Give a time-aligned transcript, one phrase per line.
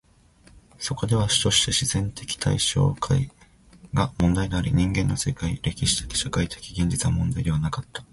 [0.79, 3.29] そこでは主として自然的対象界
[3.93, 8.03] が問題であり、人間の世界、歴史的・社会的現実は問題でなかった。